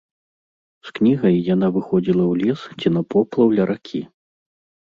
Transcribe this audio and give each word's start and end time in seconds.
З 0.89 0.93
кнігай 0.95 1.35
яна 1.53 1.69
выходзіла 1.75 2.25
ў 2.31 2.47
лес 2.47 2.59
ці 2.81 2.87
на 2.97 3.01
поплаў 3.15 3.47
ля 3.61 3.69
ракі. 3.75 4.01